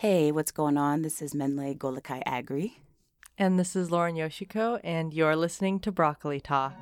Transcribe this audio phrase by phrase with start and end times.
[0.00, 1.00] Hey, what's going on?
[1.00, 2.72] This is Mennlay Golokeh Aggrey.
[3.38, 6.76] And this is Lauren Yoshiko, and you're listening to Broccoli Talk.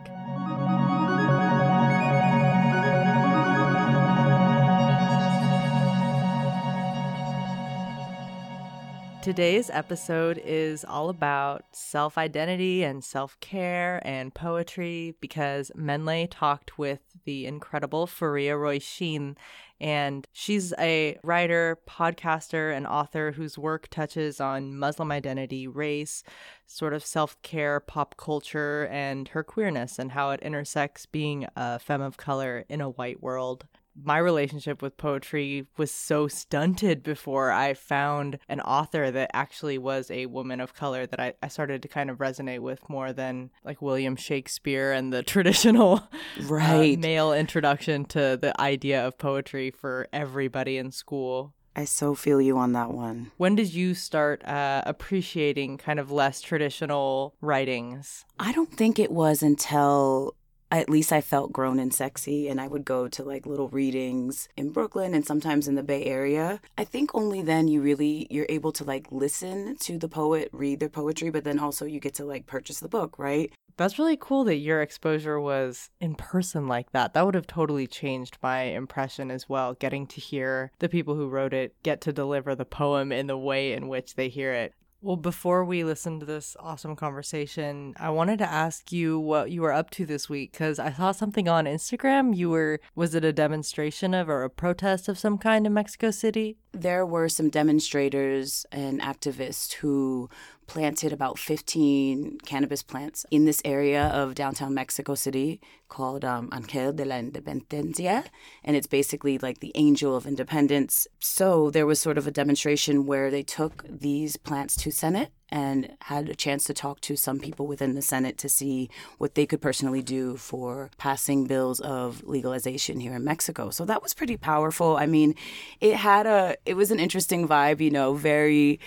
[9.23, 16.79] Today's episode is all about self identity and self care and poetry because Mennlay talked
[16.79, 19.37] with the incredible Fariha Róisín.
[19.85, 26.25] And she's a writer, podcaster, and author whose work touches on Muslim identity, race,
[26.67, 31.79] sort of self care, pop culture, and her queerness and how it intersects being a
[31.79, 33.67] femme of color in a white world
[34.03, 40.11] my relationship with poetry was so stunted before I found an author that actually was
[40.11, 43.51] a woman of color that I, I started to kind of resonate with more than
[43.65, 46.97] like William Shakespeare and the traditional uh, right.
[46.97, 51.55] uh, male introduction to the idea of poetry for everybody in school.
[51.77, 53.33] I so feel you on that one.
[53.37, 58.25] When did you start uh, appreciating kind of less traditional writings?
[58.39, 60.37] I don't think it was until
[60.71, 62.49] at least I felt grown and sexy.
[62.49, 66.05] And I would go to like little readings in Brooklyn and sometimes in the Bay
[66.05, 66.61] Area.
[66.77, 70.81] I think only then you really you're able to like listen to the poet, read
[70.81, 73.53] their poetry, but then also you get to like purchase the book, right?
[73.77, 77.13] That's really cool that your exposure was in person like that.
[77.13, 79.75] That would have totally changed my impression as well.
[79.75, 83.37] Getting to hear the people who wrote it get to deliver the poem in the
[83.37, 84.75] way in which they hear it.
[85.05, 89.61] Well, before we listen to this awesome conversation, I wanted to ask you what you
[89.61, 92.35] were up to this week because I saw something on Instagram.
[92.35, 96.11] You were, was it a demonstration of or a protest of some kind in Mexico
[96.11, 96.57] City?
[96.75, 100.29] There were some demonstrators and activists who
[100.67, 106.93] planted about 15 cannabis plants in this area of downtown Mexico City called um, Angel
[106.93, 108.25] de la Independencia.
[108.65, 111.07] And it's basically like the angel of independence.
[111.21, 115.97] So there was sort of a demonstration where they took these plants to Senate and
[116.01, 119.47] had a chance to talk to some people within the Senate to see what they
[119.47, 123.71] could personally do for passing bills of legalization here in Mexico.
[123.71, 124.97] So that was pretty powerful.
[124.97, 125.37] I mean,
[125.81, 128.81] it had a, it was an interesting vibe, you know, very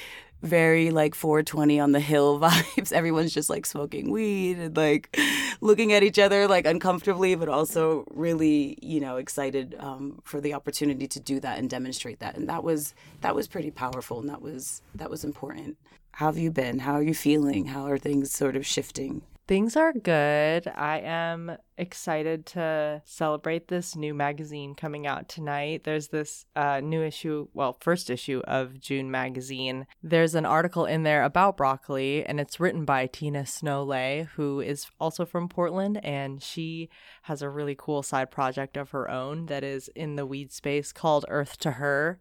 [0.43, 2.91] very like 420 on the hill vibes.
[2.91, 5.17] Everyone's just like smoking weed and like
[5.61, 10.53] looking at each other like uncomfortably, but also really, you know, excited um, for the
[10.53, 12.35] opportunity to do that and demonstrate that.
[12.35, 15.77] And that was that was pretty powerful, and that was that was important.
[16.17, 16.79] How have you been?
[16.79, 17.67] How are you feeling?
[17.67, 19.21] How are things sort of shifting?
[19.47, 20.67] Things are good.
[20.67, 25.83] I am excited to celebrate this new magazine coming out tonight.
[25.83, 29.85] There's this uh, new issue, well, first issue of June magazine.
[30.01, 34.87] There's an article in there about broccoli, and it's written by Tina Snowlay, who is
[34.99, 36.89] also from Portland, and she
[37.21, 40.91] has a really cool side project of her own that is in the weed space
[40.91, 42.17] called Earth to Her.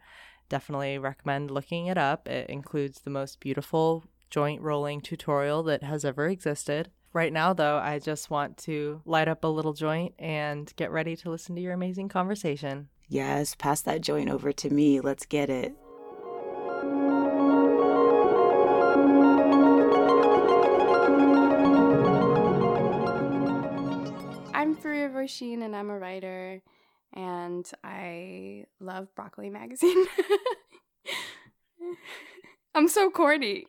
[0.49, 2.29] Definitely recommend looking it up.
[2.29, 6.91] It includes the most beautiful joint rolling tutorial that has ever existed.
[7.13, 11.17] Right now, though, I just want to light up a little joint and get ready
[11.17, 12.89] to listen to your amazing conversation.
[13.09, 15.01] Yes, pass that joint over to me.
[15.01, 15.75] Let's get it.
[24.53, 26.61] I'm Fariha Róisín and I'm a writer
[27.13, 30.07] and I love Broccoli Magazine.
[32.75, 33.67] I'm so corny.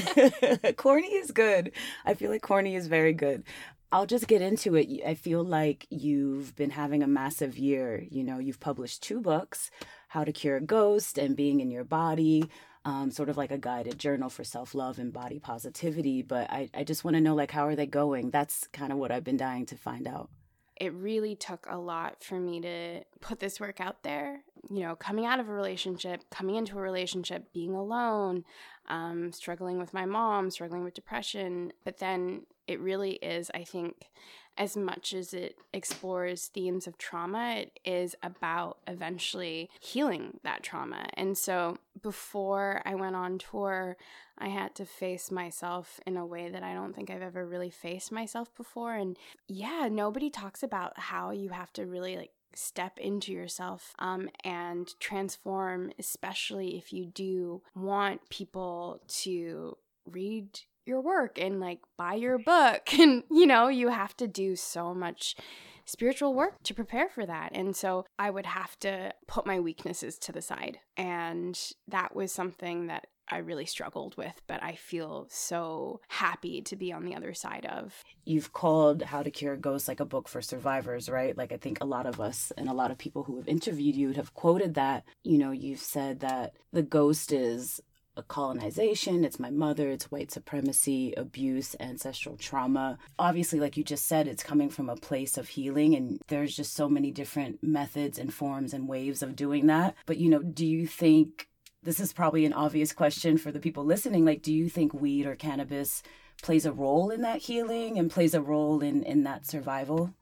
[0.76, 1.72] corny is good.
[2.04, 3.42] I feel like corny is very good.
[3.90, 4.88] I'll just get into it.
[5.04, 8.04] I feel like you've been having a massive year.
[8.08, 9.70] You know, you've published two books
[10.08, 12.48] How to Cure a Ghost and Being in Your Body,
[12.84, 16.22] um, sort of like a guided journal for self love and body positivity.
[16.22, 18.30] But I, I just want to know, like, how are they going?
[18.30, 20.30] That's kind of what I've been dying to find out
[20.76, 24.42] it really took a lot for me to put this work out there.
[24.68, 28.44] You know, coming out of a relationship, coming into a relationship, being alone,
[28.88, 31.72] um, struggling with my mom, struggling with depression.
[31.84, 34.10] But then it really is, I think,
[34.58, 41.06] as much as it explores themes of trauma, it is about eventually healing that trauma.
[41.14, 43.96] And so before I went on tour,
[44.38, 47.70] I had to face myself in a way that I don't think I've ever really
[47.70, 48.94] faced myself before.
[48.94, 54.28] And yeah, nobody talks about how you have to really like step into yourself um,
[54.44, 62.14] and transform, especially if you do want people to read your work and like buy
[62.14, 62.88] your book.
[62.98, 65.36] And you know you have to do so much
[65.84, 67.52] spiritual work to prepare for that.
[67.54, 70.78] And so i would have to put my weaknesses to the side.
[70.96, 71.58] And
[71.88, 76.92] that was something that I really struggled with, but I feel so happy to be
[76.92, 78.02] on the other side of.
[78.24, 81.36] You've called How to Cure Ghosts like a book for survivors, right?
[81.36, 83.96] Like I think a lot of us and a lot of people who have interviewed
[83.96, 85.04] you have quoted that.
[85.24, 87.80] You know, you've said that the ghost is
[88.16, 92.98] a colonization, it's my mother, it's white supremacy, abuse, ancestral trauma.
[93.18, 96.74] Obviously, like you just said, it's coming from a place of healing, and there's just
[96.74, 99.94] so many different methods and forms and waves of doing that.
[100.06, 101.48] But, you know, do you think
[101.86, 104.24] this is probably an obvious question for the people listening?
[104.24, 106.02] Like, do you think weed or cannabis
[106.42, 110.12] plays a role in that healing and plays a role in, in that survival?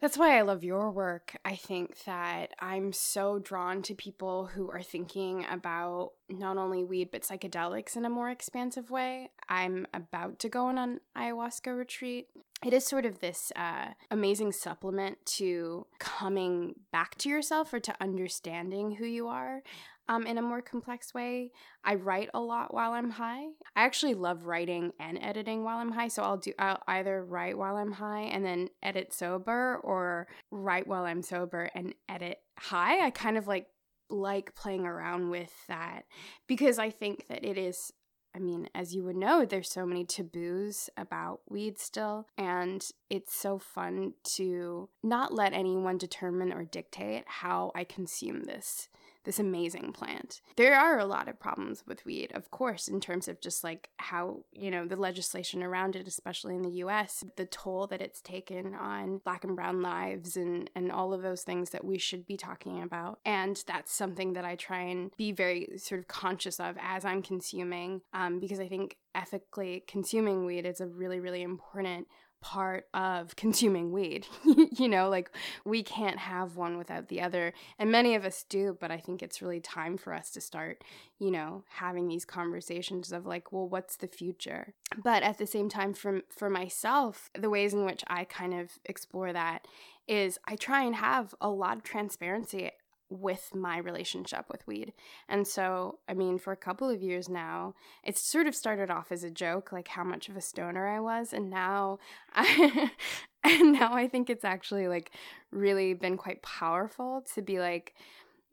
[0.00, 1.34] That's why I love your work.
[1.46, 7.08] I think that I'm so drawn to people who are thinking about not only weed
[7.10, 9.30] but psychedelics in a more expansive way.
[9.48, 12.26] I'm about to go on an ayahuasca retreat.
[12.62, 17.94] It is sort of this uh, amazing supplement to coming back to yourself or to
[17.98, 19.62] understanding who you are
[20.08, 21.50] um, in a more complex way.
[21.84, 23.44] I write a lot while I'm high.
[23.74, 26.08] I actually love writing and editing while I'm high.
[26.08, 30.86] So I'll do I'll either write while I'm high and then edit sober, or write
[30.86, 33.04] while I'm sober and edit high.
[33.04, 33.66] I kind of like
[34.10, 36.02] like playing around with that
[36.46, 37.92] because I think that it is
[38.36, 43.32] I mean, as you would know, there's so many taboos about weed still, and it's
[43.32, 48.88] so fun to not let anyone determine or dictate how I consume this
[49.24, 50.40] this amazing plant.
[50.56, 53.90] There are a lot of problems with weed, of course, in terms of just like
[53.98, 58.20] how, you know, the legislation around it, especially in the US, the toll that it's
[58.20, 62.26] taken on black and brown lives and, and all of those things that we should
[62.26, 63.18] be talking about.
[63.24, 67.22] And that's something that I try and be very sort of conscious of as I'm
[67.22, 72.08] consuming, um, because I think ethically consuming weed is a really, really important
[72.44, 74.26] part of consuming weed.
[74.44, 75.30] you know, like
[75.64, 77.54] we can't have one without the other.
[77.78, 80.84] And many of us do, but I think it's really time for us to start,
[81.18, 84.74] you know, having these conversations of like, well, what's the future?
[85.02, 88.72] But at the same time for for myself, the ways in which I kind of
[88.84, 89.66] explore that
[90.06, 92.70] is I try and have a lot of transparency
[93.14, 94.92] with my relationship with weed.
[95.28, 99.12] And so, I mean, for a couple of years now, it sort of started off
[99.12, 101.98] as a joke, like how much of a stoner I was, and now
[102.34, 102.90] I
[103.44, 105.12] and now I think it's actually like
[105.50, 107.94] really been quite powerful to be like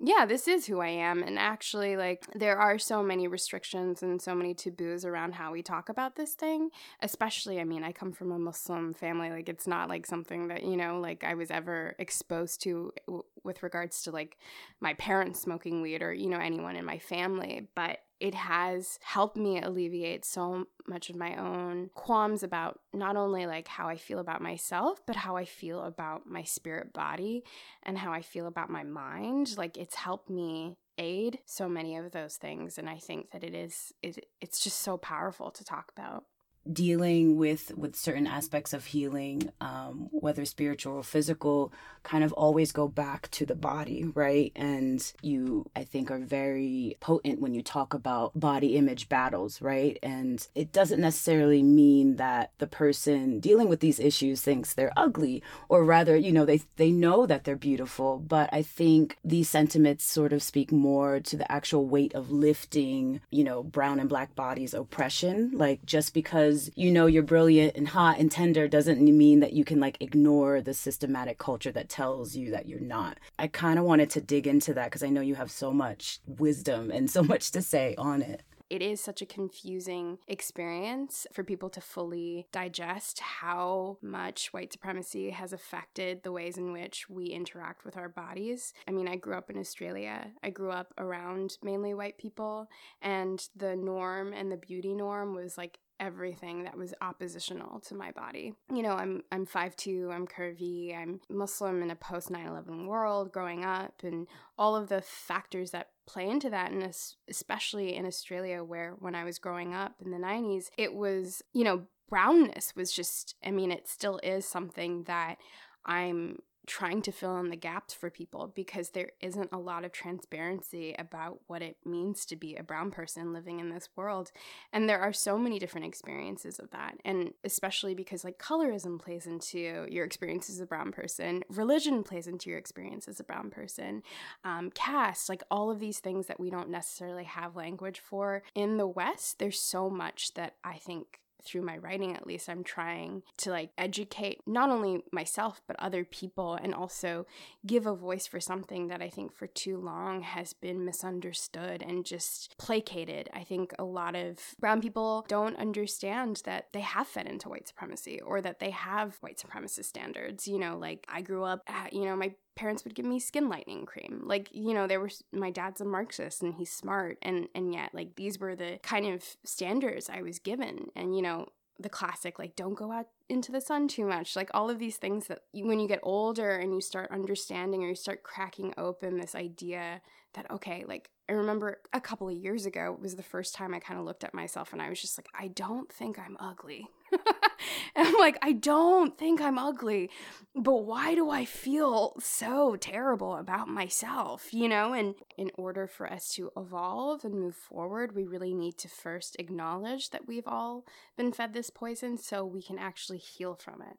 [0.03, 1.21] yeah, this is who I am.
[1.21, 5.61] And actually, like, there are so many restrictions and so many taboos around how we
[5.61, 6.71] talk about this thing.
[7.01, 9.29] Especially, I mean, I come from a Muslim family.
[9.29, 13.23] Like, it's not like something that, you know, like I was ever exposed to w-
[13.43, 14.37] with regards to like
[14.79, 17.67] my parents smoking weed or, you know, anyone in my family.
[17.75, 23.47] But it has helped me alleviate so much of my own qualms about not only
[23.47, 27.43] like how I feel about myself, but how I feel about my spirit body
[27.81, 29.57] and how I feel about my mind.
[29.57, 33.55] Like it's helped me aid so many of those things and I think that it
[33.55, 36.25] is it, it's just so powerful to talk about
[36.71, 41.73] dealing with with certain aspects of healing um, whether spiritual or physical
[42.03, 44.51] kind of always go back to the body right?
[44.55, 49.97] And you i think are very potent when you talk about body image battles right?
[50.03, 55.41] And it doesn't necessarily mean that the person dealing with these issues thinks they're ugly
[55.69, 58.19] or rather you know they they know that they're beautiful.
[58.19, 63.21] But i think these sentiments sort of speak more to the actual weight of lifting
[63.31, 65.51] you know brown and black bodies oppression.
[65.53, 69.53] Like just because because you know you're brilliant and hot and tender doesn't mean that
[69.53, 73.17] you can like ignore the systematic culture that tells you that you're not.
[73.39, 76.19] I kind of wanted to dig into that because I know you have so much
[76.27, 81.43] wisdom and so much to say on it it is such a confusing experience for
[81.43, 87.25] people to fully digest how much white supremacy has affected the ways in which we
[87.25, 88.73] interact with our bodies.
[88.87, 90.31] I mean, I grew up in Australia.
[90.41, 92.69] I grew up around mainly white people,
[93.01, 98.11] and the norm and the beauty norm was like everything that was oppositional to my
[98.11, 98.53] body.
[98.73, 103.63] You know, I'm I'm 5'2, I'm curvy, I'm Muslim in a post 9/11 world growing
[103.63, 104.27] up and
[104.57, 106.93] all of the factors that play into that and
[107.29, 111.63] especially in Australia where when I was growing up in the 90s, it was, you
[111.63, 115.37] know, brownness was just I mean, it still is something that
[115.85, 116.39] I'm
[116.71, 120.95] trying to fill in the gaps for people because there isn't a lot of transparency
[120.97, 124.31] about what it means to be a brown person living in this world.
[124.71, 126.97] And there are so many different experiences of that.
[127.03, 132.25] And especially because like colorism plays into your experience as a brown person, religion plays
[132.25, 134.01] into your experience as a brown person,
[134.45, 138.77] um, caste, like all of these things that we don't necessarily have language for in
[138.77, 139.39] the West.
[139.39, 143.71] There's so much that I think through my writing at least I'm trying to like
[143.77, 147.25] educate not only myself but other people and also
[147.65, 152.05] give a voice for something that I think for too long has been misunderstood and
[152.05, 153.29] just placated.
[153.33, 157.67] I think a lot of brown people don't understand that they have fed into white
[157.67, 160.47] supremacy or that they have white supremacist standards.
[160.47, 163.49] You know, like I grew up, at, you know, my parents would give me skin
[163.49, 164.23] lightening cream.
[164.25, 167.91] Like, you know, there were my dad's a Marxist and he's smart and and yet
[167.93, 170.87] like these were the kind of standards I was given.
[170.95, 171.47] And you know,
[171.81, 174.97] the classic like don't go out into the sun too much like all of these
[174.97, 178.73] things that you, when you get older and you start understanding or you start cracking
[178.77, 180.01] open this idea
[180.33, 183.73] that okay like i remember a couple of years ago it was the first time
[183.73, 186.37] i kind of looked at myself and i was just like i don't think i'm
[186.39, 186.87] ugly
[187.95, 190.09] and I'm like, I don't think I'm ugly,
[190.55, 194.93] but why do I feel so terrible about myself, you know?
[194.93, 199.35] And in order for us to evolve and move forward, we really need to first
[199.39, 200.85] acknowledge that we've all
[201.17, 203.97] been fed this poison so we can actually heal from it.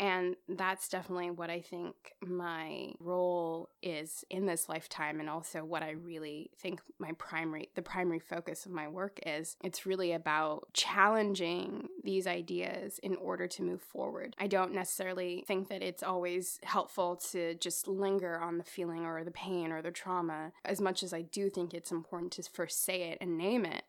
[0.00, 1.94] And that's definitely what I think
[2.26, 7.82] my role is in this lifetime and also what I really think my primary the
[7.82, 9.58] primary focus of my work is.
[9.62, 14.34] It's really about challenging these ideas in order to move forward.
[14.38, 19.22] I don't necessarily think that it's always helpful to just linger on the feeling or
[19.22, 22.82] the pain or the trauma as much as I do think it's important to first
[22.82, 23.84] say it and name it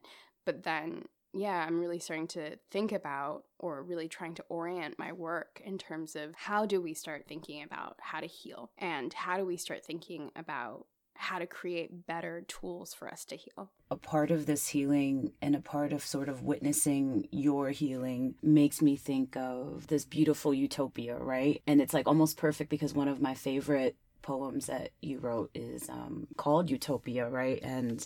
[0.46, 5.14] but then yeah, I'm really starting to think about or really trying to orient my
[5.14, 9.38] work in terms of how do we start thinking about how to heal and how
[9.38, 10.86] do we start thinking about
[11.22, 13.70] how to create better tools for us to heal.
[13.92, 18.82] A part of this healing and a part of sort of witnessing your healing makes
[18.82, 21.62] me think of this beautiful utopia, right?
[21.68, 25.88] And it's like almost perfect because one of my favorite poems that you wrote is
[25.90, 27.60] um, called Utopia, right?
[27.62, 28.06] And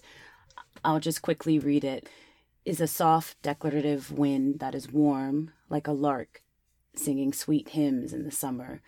[0.84, 2.10] I'll just quickly read it
[2.66, 6.42] is a soft declarative wind that is warm like a lark
[6.96, 8.82] singing sweet hymns in the summer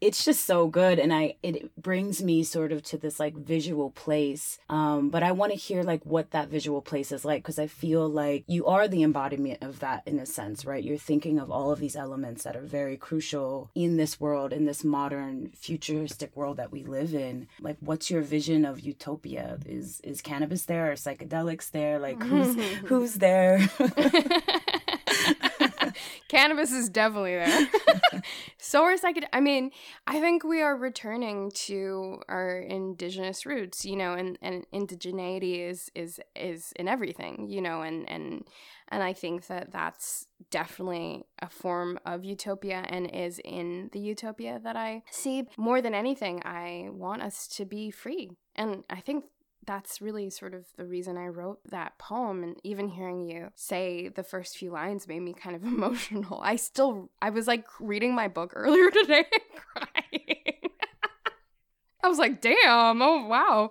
[0.00, 3.90] it's just so good and i it brings me sort of to this like visual
[3.90, 7.58] place um but i want to hear like what that visual place is like because
[7.58, 10.84] i feel like you are the embodiment of that in a sense right?
[10.84, 14.66] You're thinking of all of these elements that are very crucial in this world in
[14.66, 17.48] this modern futuristic world that we live in.
[17.60, 19.58] Like what's your vision of utopia?
[19.66, 20.92] Is is cannabis there?
[20.92, 21.98] Or psychedelics there?
[21.98, 23.68] Like who's who's there
[26.28, 27.68] Cannabis is definitely there.
[28.58, 29.28] so are psychedelics.
[29.32, 29.70] I mean,
[30.06, 35.90] I think we are returning to our indigenous roots, you know, and, and indigeneity is
[35.94, 38.44] is is in everything, you know, and and
[38.88, 44.60] and I think that that's definitely a form of utopia and is in the utopia
[44.62, 45.44] that I see.
[45.56, 48.30] More than anything, I want us to be free.
[48.54, 49.24] And I think
[49.66, 52.42] that's really sort of the reason I wrote that poem.
[52.42, 56.40] And even hearing you say the first few lines made me kind of emotional.
[56.42, 60.37] I still, I was like reading my book earlier today and crying.
[62.02, 63.70] I was like, damn, oh wow.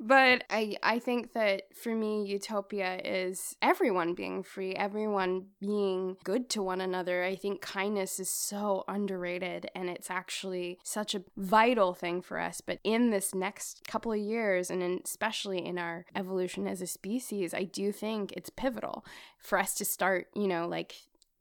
[0.00, 6.48] But I I think that for me utopia is everyone being free, everyone being good
[6.50, 7.22] to one another.
[7.22, 12.60] I think kindness is so underrated and it's actually such a vital thing for us.
[12.60, 16.86] But in this next couple of years and in, especially in our evolution as a
[16.86, 19.04] species, I do think it's pivotal
[19.38, 20.94] for us to start, you know, like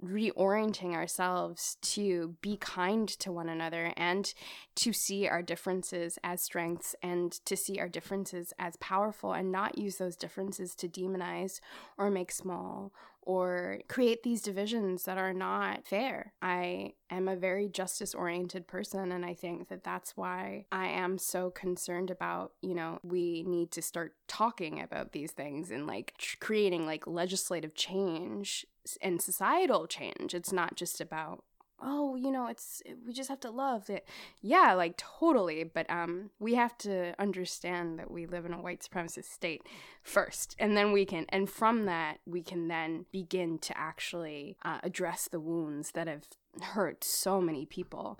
[0.03, 4.33] reorienting ourselves to be kind to one another and
[4.75, 9.77] to see our differences as strengths and to see our differences as powerful and not
[9.77, 11.59] use those differences to demonize
[11.97, 12.91] or make small
[13.25, 16.33] or create these divisions that are not fair.
[16.41, 21.17] I am a very justice oriented person, and I think that that's why I am
[21.17, 26.13] so concerned about, you know, we need to start talking about these things and like
[26.39, 28.65] creating like legislative change
[29.01, 30.33] and societal change.
[30.33, 31.43] It's not just about
[31.81, 34.07] oh, you know, it's we just have to love it.
[34.41, 38.81] Yeah, like totally, but um we have to understand that we live in a white
[38.81, 39.63] supremacist state
[40.01, 40.55] first.
[40.59, 45.27] And then we can and from that we can then begin to actually uh, address
[45.27, 46.25] the wounds that have
[46.61, 48.19] hurt so many people.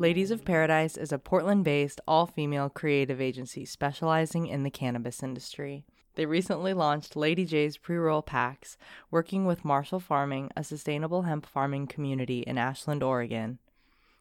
[0.00, 5.22] Ladies of Paradise is a Portland based all female creative agency specializing in the cannabis
[5.22, 5.84] industry.
[6.14, 8.78] They recently launched Lady J's pre roll packs,
[9.10, 13.58] working with Marshall Farming, a sustainable hemp farming community in Ashland, Oregon.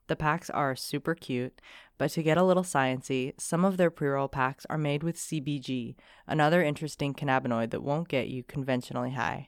[0.08, 1.62] The packs are super cute,
[1.98, 5.16] but to get a little sciency, some of their pre roll packs are made with
[5.16, 5.96] CBG,
[6.28, 9.48] another interesting cannabinoid that won't get you conventionally high.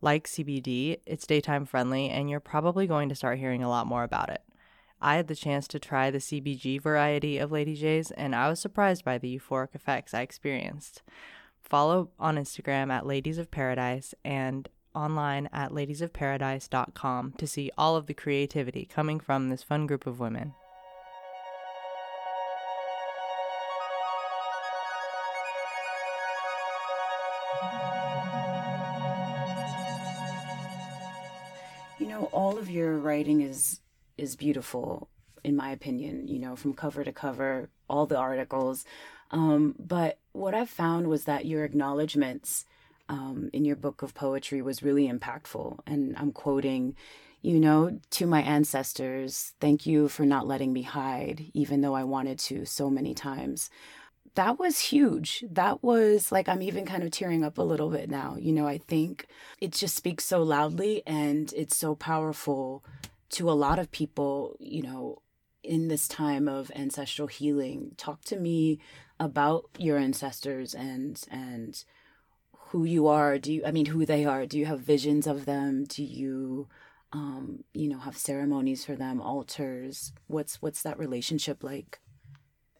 [0.00, 4.02] Like CBD, it's daytime friendly, and you're probably going to start hearing a lot more
[4.02, 4.42] about it.
[5.02, 8.60] I had the chance to try the CBG variety of Lady J's, and I was
[8.60, 11.02] surprised by the euphoric effects I experienced.
[11.62, 18.08] Follow on Instagram at Ladies of Paradise and online at ladiesofparadise.com to see all of
[18.08, 20.52] the creativity coming from this fun group of women.
[31.98, 33.80] You know, all of your writing is
[34.20, 35.08] is beautiful
[35.44, 38.84] in my opinion, you know, from cover to cover, all the articles.
[39.30, 42.66] Um, but what I've found was that your acknowledgments
[43.08, 45.80] um, in your book of poetry was really impactful.
[45.86, 46.96] And I'm quoting,
[47.42, 52.04] you know, to my ancestors, thank you for not letting me hide, even though I
[52.04, 53.70] wanted to so many times.
[54.36, 55.44] That was huge.
[55.50, 58.36] That was like, I'm even kind of tearing up a little bit now.
[58.38, 59.26] You know, I think
[59.60, 62.84] it just speaks so loudly and it's so powerful
[63.30, 65.22] to a lot of people, you know,
[65.62, 67.92] in this time of ancestral healing.
[67.96, 68.80] Talk to me
[69.18, 71.84] about your ancestors and and
[72.68, 73.38] who you are.
[73.38, 74.46] Do you I mean who they are?
[74.46, 75.84] Do you have visions of them?
[75.84, 76.68] Do you
[77.12, 80.12] um, you know, have ceremonies for them, altars?
[80.26, 82.00] What's what's that relationship like?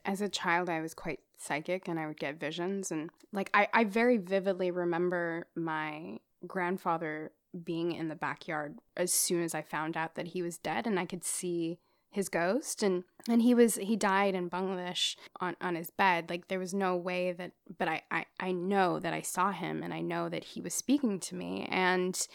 [0.05, 3.69] As a child I was quite psychic and I would get visions and like I,
[3.73, 7.33] I very vividly remember my grandfather
[7.65, 10.99] being in the backyard as soon as I found out that he was dead and
[10.99, 11.79] I could see
[12.11, 12.83] his ghost.
[12.83, 16.29] And and he was he died in Bangladesh on on his bed.
[16.29, 19.83] Like there was no way that but I I I know that I saw him
[19.83, 21.67] and I know that he was speaking to me.
[21.71, 22.27] And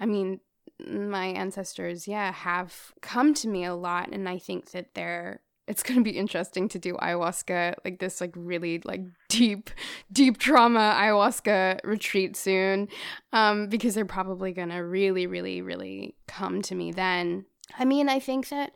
[0.00, 0.40] I mean
[0.84, 4.10] my ancestors yeah have come to me a lot.
[4.10, 8.20] And I think that they're it's going to be interesting to do ayahuasca like this
[8.20, 9.70] like really like deep
[10.12, 12.88] deep trauma ayahuasca retreat soon
[13.32, 17.44] um because they're probably going to really really really come to me then
[17.78, 18.72] i mean i think that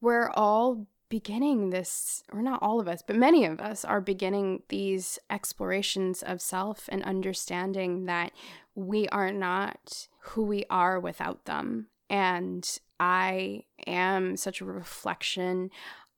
[0.00, 4.62] we're all beginning this, or not all of us, but many of us are beginning
[4.70, 8.32] these explorations of self and understanding that
[8.74, 11.88] we are not who we are without them.
[12.08, 12.66] And
[12.98, 15.68] I am such a reflection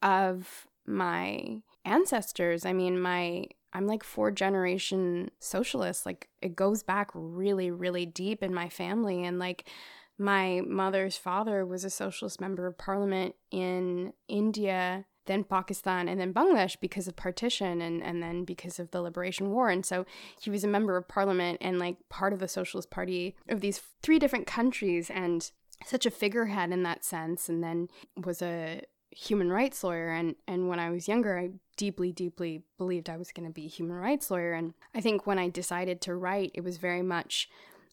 [0.03, 2.65] of my ancestors.
[2.65, 6.07] I mean, my I'm like four generation socialist.
[6.07, 9.25] Like it goes back really, really deep in my family.
[9.25, 9.69] And like
[10.17, 16.33] my mother's father was a socialist member of parliament in India, then Pakistan, and then
[16.33, 19.71] Bangladesh because of partition and, and then because of the liberation war.
[19.71, 20.07] And so
[20.41, 23.81] he was a member of parliament and like part of the Socialist Party of these
[24.03, 25.51] three different countries and
[25.85, 27.49] such a figurehead in that sense.
[27.49, 28.83] And then was a
[29.15, 33.33] human rights lawyer and and when I was younger I deeply deeply believed I was
[33.33, 36.51] going to be a human rights lawyer and I think when I decided to write
[36.55, 37.49] it was very much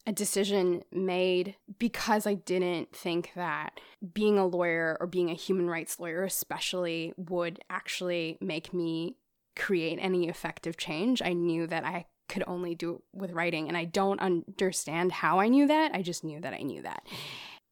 [0.06, 3.80] a decision made because I didn't think that
[4.12, 9.16] being a lawyer or being a human rights lawyer, especially, would actually make me
[9.54, 11.22] create any effective change.
[11.22, 15.38] I knew that I could only do it with writing, and I don't understand how
[15.38, 15.92] I knew that.
[15.94, 17.06] I just knew that I knew that.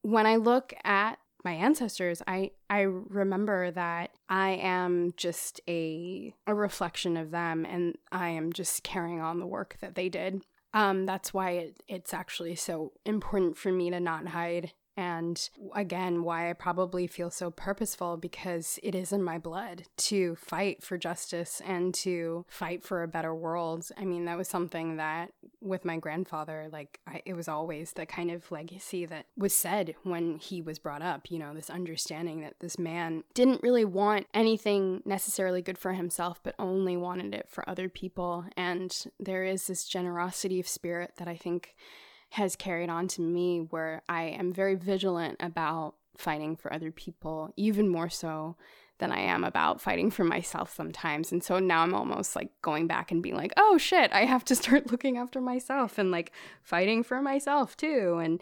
[0.03, 6.55] When I look at my ancestors i i remember that i am just a a
[6.55, 10.43] reflection of them and i am just carrying on the work that they did.
[10.73, 16.25] Um, that's why it, it's actually so important for me to not hide and again,
[16.25, 20.99] why I probably feel so purposeful because it is in my blood to fight for
[20.99, 23.89] justice and to fight for a better world.
[23.97, 28.07] I mean, that was something that with my grandfather, like, I, it was always the
[28.07, 32.41] kind of legacy that was said when he was brought up, you know, this understanding
[32.41, 37.49] that this man didn't really want anything necessarily good for himself, but only wanted it
[37.49, 38.45] for other people.
[38.57, 41.75] And there is this generosity of spirit that I think
[42.31, 47.53] has carried on to me where I am very vigilant about fighting for other people,
[47.57, 48.57] even more so
[48.99, 51.33] than I am about fighting for myself sometimes.
[51.33, 54.45] And so now I'm almost like going back and being like, oh shit, I have
[54.47, 58.21] to start looking after myself and like fighting for myself too.
[58.23, 58.41] And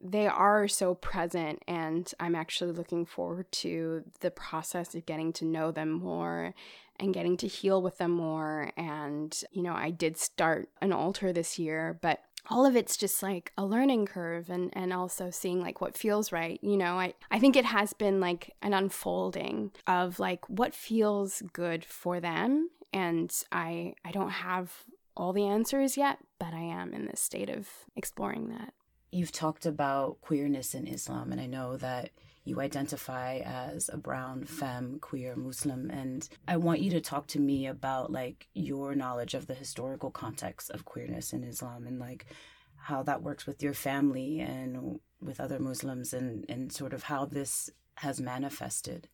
[0.00, 5.46] they are so present, and I'm actually looking forward to the process of getting to
[5.46, 6.52] know them more
[7.00, 8.70] and getting to heal with them more.
[8.76, 12.20] And, you know, I did start an altar this year, but
[12.50, 16.32] all of it's just like a learning curve and and also seeing like what feels
[16.32, 16.98] right you know?
[16.98, 22.20] I i think it has been like an unfolding of like what feels good for
[22.20, 24.72] them and i i don't have
[25.16, 28.74] all the answers yet but i am in this state of exploring that.
[29.12, 32.10] You've talked about queerness in islam and i know that
[32.44, 37.40] you identify as a brown femme queer muslim and i want you to talk to
[37.40, 42.26] me about like your knowledge of the historical context of queerness in islam and like
[42.76, 47.24] how that works with your family and with other muslims and and sort of how
[47.24, 49.08] this has manifested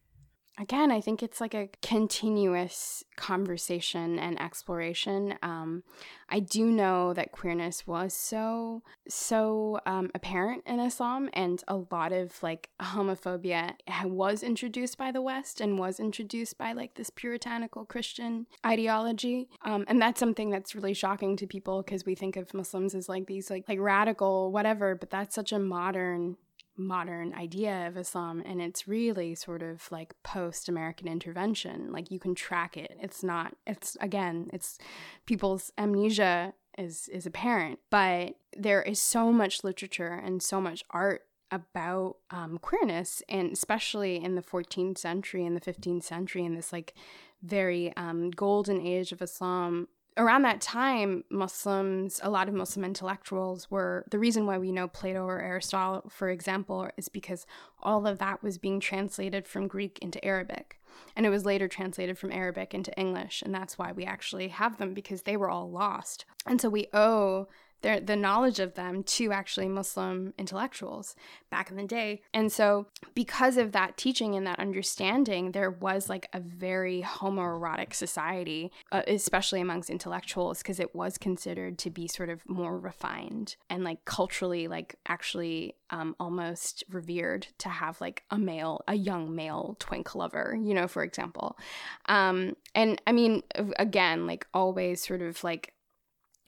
[0.61, 5.35] again, I think it's like a continuous conversation and exploration.
[5.43, 5.83] Um,
[6.29, 12.13] I do know that queerness was so so um, apparent in Islam, and a lot
[12.13, 13.73] of like homophobia
[14.05, 19.85] was introduced by the West and was introduced by like this puritanical Christian ideology, um,
[19.89, 23.27] and that's something that's really shocking to people because we think of Muslims as like
[23.27, 26.37] these like like radical whatever, but that's such a modern
[26.77, 31.93] modern idea of Islam and it's really sort of like post American intervention.
[31.93, 32.97] Like you can track it.
[33.01, 34.79] It's not it's again, it's
[35.27, 41.23] people's amnesia is is apparent, but there is so much literature and so much art
[41.51, 46.73] about um, queerness and especially in the 14th century and the 15th century in this
[46.73, 46.95] like
[47.43, 53.71] very um, golden age of Islam around that time, Muslims, a lot of Muslim intellectuals
[53.71, 57.47] were the reason why we know Plato or Aristotle, for example, is because
[57.83, 60.81] all of that was being translated from Greek into Arabic.
[61.17, 63.43] And it was later translated from Arabic into English.
[63.43, 66.25] And that's why we actually have them because they were all lost.
[66.47, 67.49] And so we owe
[67.83, 71.15] their, the knowledge of them to actually Muslim intellectuals
[71.51, 72.23] back in the day.
[72.35, 77.95] And so, because of that teaching and that understanding, there was like a very homoerotic
[77.95, 83.57] society, uh, especially amongst intellectuals, because it was considered to be sort of more refined
[83.69, 89.35] and like culturally, like actually um, almost revered to have like a male, a young
[89.35, 91.59] male twink lover, you know, for example.
[92.07, 93.43] Um, and I mean,
[93.79, 95.75] again, like always sort of like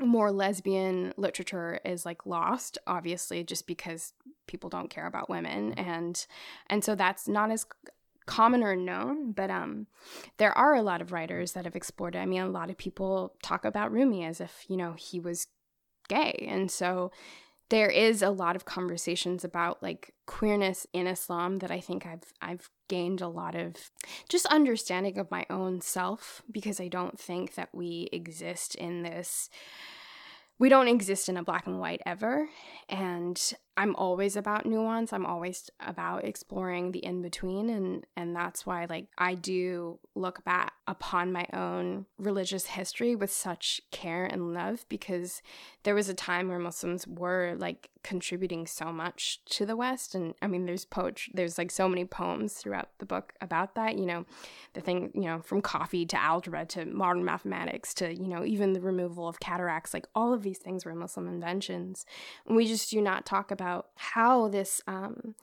[0.07, 4.12] more lesbian literature is like lost obviously just because
[4.47, 5.71] people don't care about women.
[5.73, 5.91] Mm-hmm.
[5.91, 6.27] and
[6.69, 7.67] and so that's not as
[8.25, 9.87] common or known but um
[10.37, 12.19] there are a lot of writers that have explored it.
[12.19, 15.49] I mean a lot of people talk about rumi as if you know he was
[16.09, 16.47] gay.
[16.49, 17.11] And so
[17.72, 22.30] there is a lot of conversations about like queerness in Islam that I think I've
[22.42, 23.90] I've gained a lot of
[24.28, 29.48] just understanding of my own self because I don't think that we exist in this
[30.58, 32.46] we don't exist in a black and white ever.
[32.90, 33.40] And
[33.76, 35.12] i'm always about nuance.
[35.12, 40.44] I'm always about exploring the in between and and that's why like i do look
[40.44, 45.42] back upon my own religious history with such care and love because
[45.85, 50.35] there was a time where muslims were like contributing so much to the west and
[50.42, 54.06] i mean there's poetry there's like so many poems throughout the book about that you
[54.06, 54.24] know
[54.74, 58.72] the thing you know from coffee to algebra to modern mathematics to you know even
[58.72, 62.06] the removal of cataracts like all of these things were muslim inventions.
[62.46, 63.62] And we just do not talk about
[63.94, 65.35] how this um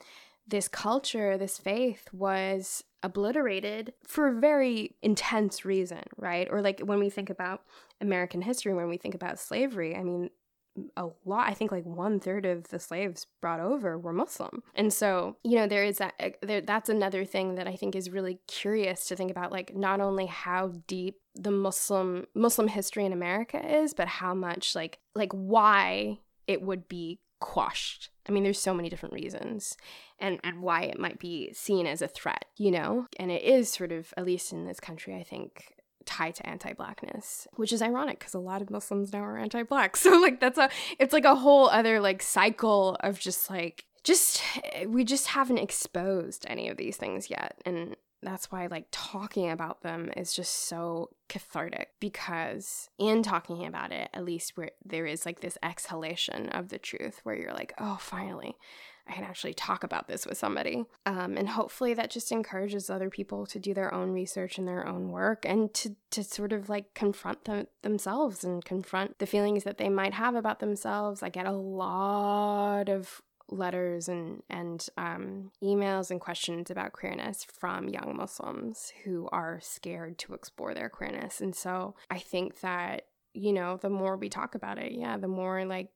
[0.47, 6.47] this culture this faith was obliterated for a very intense reason right?
[6.51, 7.61] Or like when we think about
[8.01, 10.29] american history when we think about slavery i mean
[10.95, 14.63] a lot i think like one third of the slaves brought over were muslim.
[14.75, 17.95] And so you know there is that uh, there, that's another thing that i think
[17.95, 23.05] is really curious to think about like not only how deep the muslim muslim history
[23.05, 28.09] in america is but how much like like why it would be quashed.
[28.27, 29.77] I mean there's so many different reasons
[30.19, 33.07] and and why it might be seen as a threat you know?
[33.17, 35.75] And it is sort of at least in this country i think
[36.05, 39.95] tied to anti-blackness which is ironic because a lot of muslims now are anti-black.
[39.97, 44.41] So like that's a it's like a whole other like cycle of just like just
[44.73, 47.61] eh, we just haven't exposed any of these things yet.
[47.65, 53.91] And that's why like talking about them is just so cathartic because in talking about
[53.91, 57.73] it at least where there is like this exhalation of the truth where you're like
[57.79, 58.55] oh finally
[59.09, 60.85] I can actually talk about this with somebody.
[61.05, 64.87] Um, and hopefully that just encourages other people to do their own research and their
[64.87, 69.63] own work and to, to sort of like confront them, themselves and confront the feelings
[69.63, 71.23] that they might have about themselves.
[71.23, 77.89] I get a lot of letters and and um, emails and questions about queerness from
[77.89, 83.53] young Muslims who are scared to explore their queerness, and so I think that you
[83.53, 85.89] know the more we talk about it, yeah, the more like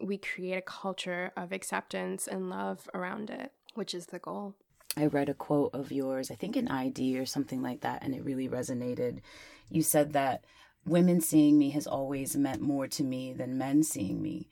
[0.00, 4.54] we create a culture of acceptance and love around it, which is the goal.
[4.96, 8.14] I read a quote of yours, I think an ID or something like that, and
[8.14, 9.20] it really resonated.
[9.68, 10.44] You said that
[10.84, 14.48] women seeing me has always meant more to me than men seeing me.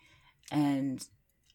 [0.50, 1.04] And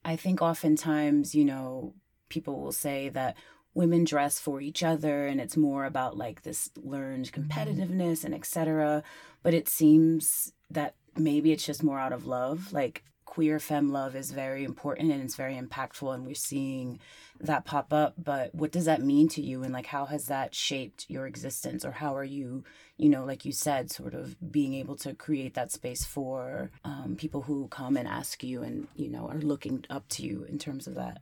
[0.06, 1.94] I think oftentimes, you know,
[2.30, 3.38] people will say that
[3.74, 7.42] women dress for each other and it's more about like this learned mm-hmm.
[7.42, 9.04] competitiveness and etc.
[9.42, 12.74] But it seems that maybe it's just more out of love.
[12.74, 17.00] Like queer femme love is very important and it's very impactful and we're seeing
[17.40, 19.64] that pop up but what does that mean to you?
[19.64, 22.64] And like how has that shaped your existence or how are you
[22.96, 27.16] you know like you said sort of being able to create that space for um,
[27.18, 30.60] people who come and ask you and you know are looking up to you in
[30.60, 31.18] terms of that?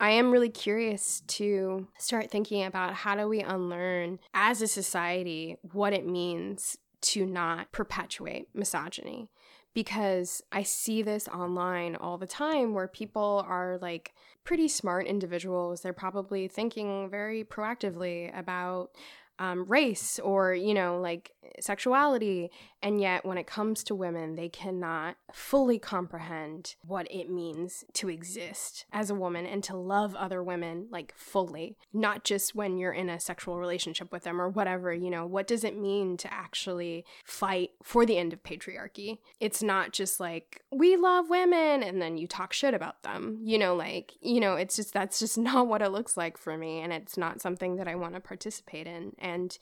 [0.00, 5.58] I am really curious to start thinking about how do we unlearn as a society
[5.72, 9.28] what it means to not perpetuate misogyny
[9.74, 15.80] because I see this online all the time where people are like pretty smart individuals.
[15.80, 18.90] They're probably thinking very proactively about
[19.38, 22.50] um, race or, you know, like sexuality.
[22.82, 28.08] And yet, when it comes to women, they cannot fully comprehend what it means to
[28.08, 32.92] exist as a woman and to love other women like fully, not just when you're
[32.92, 34.94] in a sexual relationship with them or whatever.
[34.94, 39.18] You know, what does it mean to actually fight for the end of patriarchy?
[39.40, 43.40] It's not just like, we love women and then you talk shit about them.
[43.42, 46.56] You know, like, you know, it's just that's just not what it looks like for
[46.56, 46.80] me.
[46.80, 49.12] And it's not something that I want to participate in.
[49.18, 49.58] And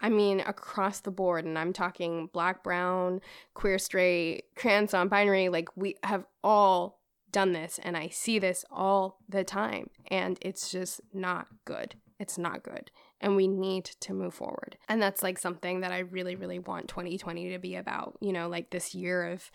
[0.00, 3.20] I mean, across the board, and I'm talking black, brown,
[3.54, 7.00] queer, straight, trans, non binary, like we have all
[7.32, 11.96] done this, and I see this all the time, and it's just not good.
[12.18, 12.90] It's not good.
[13.20, 14.76] And we need to move forward.
[14.88, 18.16] And that's like something that I really, really want 2020 to be about.
[18.20, 19.50] You know, like this year of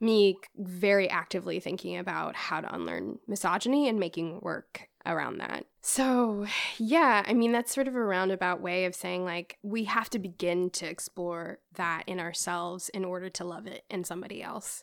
[0.00, 5.66] me very actively thinking about how to unlearn misogyny and making work around that.
[5.82, 6.46] So,
[6.78, 10.18] yeah, I mean, that's sort of a roundabout way of saying like we have to
[10.18, 14.82] begin to explore that in ourselves in order to love it in somebody else.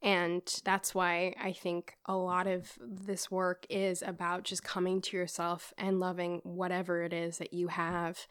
[0.00, 5.16] And that's why I think a lot of this work is about just coming to
[5.16, 8.26] yourself and loving whatever it is that you have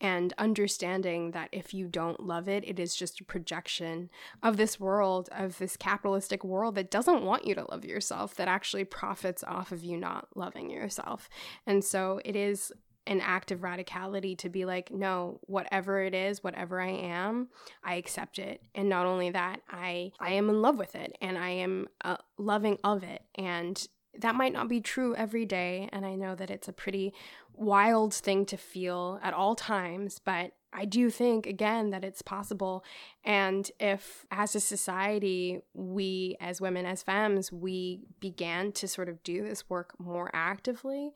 [0.00, 4.10] and understanding that if you don't love it, it is just a projection
[4.42, 8.48] of this world, of this capitalistic world that doesn't want you to love yourself, that
[8.48, 11.28] actually profits off of you not loving yourself.
[11.66, 12.72] And so it is
[13.06, 17.48] an act of radicality to be like, no, whatever it is, whatever I am,
[17.84, 18.60] I accept it.
[18.74, 22.16] And not only that, I I am in love with it and I am uh,
[22.36, 23.22] loving of it.
[23.36, 23.86] And
[24.20, 25.88] that might not be true every day.
[25.92, 27.12] And I know that it's a pretty
[27.54, 32.84] wild thing to feel at all times, but I do think, again, that it's possible.
[33.24, 39.22] And if, as a society, we, as women, as femmes, we began to sort of
[39.22, 41.12] do this work more actively,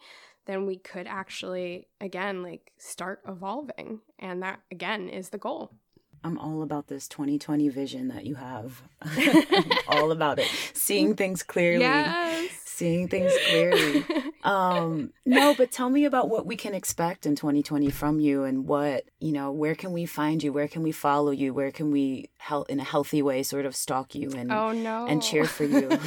[0.47, 4.01] then we could actually, again, like start evolving.
[4.19, 5.73] And that, again, is the goal.
[6.23, 8.83] I'm all about this 2020 vision that you have.
[9.89, 10.49] all about it.
[10.75, 11.85] Seeing things clearly.
[11.85, 12.60] Yes.
[12.81, 14.07] Seeing things clearly.
[14.43, 18.67] um, no, but tell me about what we can expect in 2020 from you and
[18.67, 20.51] what, you know, where can we find you?
[20.51, 21.53] Where can we follow you?
[21.53, 25.07] Where can we help in a healthy way sort of stalk you and oh, no.
[25.07, 25.91] and cheer for you?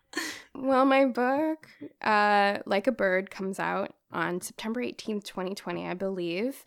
[0.54, 1.66] well, my book,
[2.02, 6.64] uh, Like a Bird, comes out on September 18th, 2020, I believe.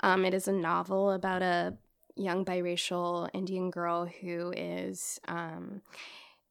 [0.00, 1.78] Um, it is a novel about a
[2.16, 5.80] young biracial Indian girl who is um,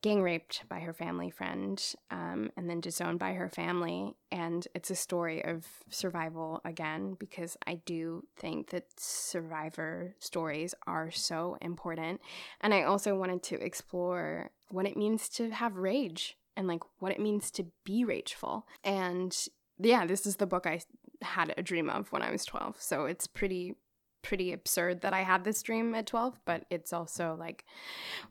[0.07, 4.15] gang raped by her family friend um, and then disowned by her family.
[4.31, 11.11] And it's a story of survival again, because I do think that survivor stories are
[11.11, 12.21] so important.
[12.61, 17.11] And I also wanted to explore what it means to have rage and like what
[17.11, 18.65] it means to be rageful.
[18.85, 19.37] And
[19.77, 20.79] yeah, this is the book I
[21.21, 22.81] had a dream of when I was 12.
[22.81, 23.75] So it's pretty
[24.21, 27.65] pretty absurd that I had this dream at 12, but it's also like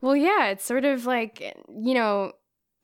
[0.01, 2.33] well, yeah, it's sort of like you know,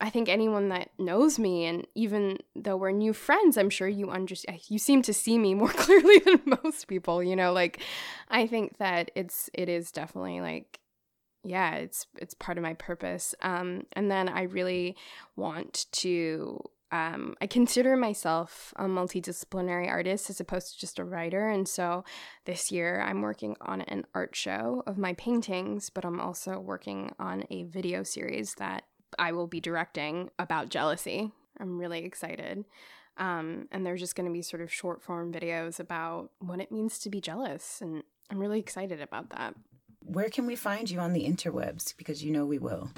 [0.01, 4.11] I think anyone that knows me and even though we're new friends, I'm sure you
[4.11, 7.81] understand you seem to see me more clearly than most people, you know, like
[8.29, 10.81] I think that it's it is definitely like
[11.45, 13.35] yeah, it's it's part of my purpose.
[13.43, 14.97] Um and then I really
[15.37, 16.63] want to
[16.93, 21.49] um, I consider myself a multidisciplinary artist as opposed to just a writer.
[21.49, 22.05] And so
[22.45, 27.13] this year I'm working on an art show of my paintings, but I'm also working
[27.19, 28.85] on a video series that
[29.19, 31.33] I will be directing about jealousy.
[31.59, 32.67] I'm really excited.
[33.17, 36.71] Um, and they're just going to be sort of short form videos about what it
[36.71, 37.81] means to be jealous.
[37.81, 39.55] And I'm really excited about that.
[40.01, 41.97] Where can we find you on the interwebs?
[41.97, 42.91] Because you know we will.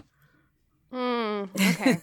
[0.95, 1.99] Mm, okay.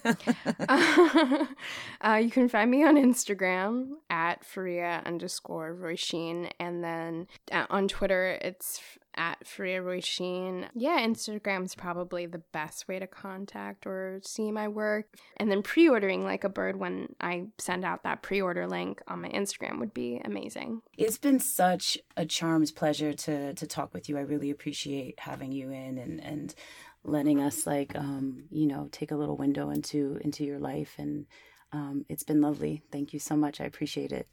[2.02, 6.52] uh, you can find me on Instagram at Fariha underscore Roisin.
[6.60, 8.82] And then uh, on Twitter, it's
[9.16, 10.68] at Fariha Roisin.
[10.74, 15.06] Yeah, Instagram's probably the best way to contact or see my work.
[15.38, 19.02] And then pre ordering like a bird when I send out that pre order link
[19.08, 20.82] on my Instagram would be amazing.
[20.98, 24.18] It's been such a charm's pleasure to, to talk with you.
[24.18, 26.56] I really appreciate having you in and, and
[27.04, 31.26] letting us like um, you know take a little window into into your life and
[31.72, 34.28] um, it's been lovely thank you so much i appreciate it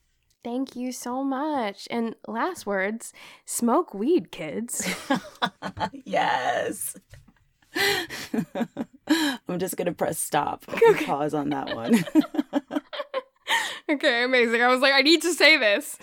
[0.45, 3.13] thank you so much and last words
[3.45, 4.89] smoke weed kids
[6.05, 6.97] yes
[9.09, 10.65] I'm just gonna press stop.
[10.89, 11.05] Okay.
[11.05, 12.05] Pause on that one.
[13.91, 14.63] okay, amazing.
[14.63, 15.99] I was like, I need to say this.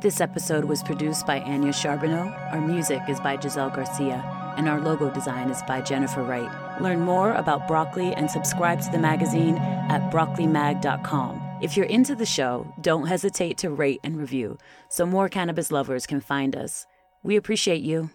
[0.00, 2.32] This episode was produced by Anja Charbonneau.
[2.52, 4.22] Our music is by Giselle Garcia,
[4.58, 6.50] and our logo design is by Jennifer Wright.
[6.82, 11.40] Learn more about Broccoli and subscribe to the magazine at broccolimag.com.
[11.62, 16.06] If you're into the show, don't hesitate to rate and review so more cannabis lovers
[16.06, 16.86] can find us.
[17.22, 18.10] We appreciate you.